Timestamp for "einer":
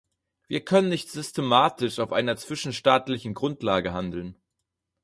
2.11-2.35